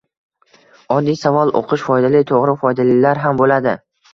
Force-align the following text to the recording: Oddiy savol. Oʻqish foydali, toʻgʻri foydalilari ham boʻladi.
Oddiy 0.95 1.17
savol. 1.23 1.53
Oʻqish 1.61 1.85
foydali, 1.91 2.25
toʻgʻri 2.33 2.59
foydalilari 2.65 3.25
ham 3.27 3.43
boʻladi. 3.45 3.77